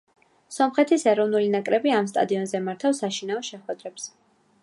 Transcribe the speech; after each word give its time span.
სომხეთის 0.53 1.03
ეროვნული 1.11 1.51
ნაკრები 1.57 1.93
ამ 1.99 2.09
სტადიონზე 2.13 2.63
მართავს 2.69 3.03
საშინაო 3.05 3.47
შეხვედრებს. 3.51 4.09